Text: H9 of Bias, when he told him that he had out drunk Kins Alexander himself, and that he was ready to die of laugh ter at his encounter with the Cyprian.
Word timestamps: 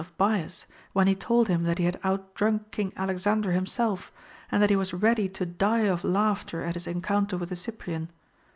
H9 0.01 0.05
of 0.07 0.17
Bias, 0.17 0.65
when 0.93 1.05
he 1.05 1.13
told 1.13 1.47
him 1.47 1.61
that 1.65 1.77
he 1.77 1.83
had 1.83 1.99
out 2.03 2.33
drunk 2.33 2.71
Kins 2.71 2.91
Alexander 2.97 3.51
himself, 3.51 4.11
and 4.51 4.59
that 4.59 4.71
he 4.71 4.75
was 4.75 4.95
ready 4.95 5.29
to 5.29 5.45
die 5.45 5.81
of 5.81 6.03
laugh 6.03 6.43
ter 6.43 6.61
at 6.63 6.73
his 6.73 6.87
encounter 6.87 7.37
with 7.37 7.49
the 7.49 7.55
Cyprian. 7.55 8.09